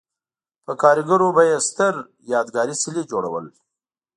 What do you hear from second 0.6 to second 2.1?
په کارګرو به یې ستر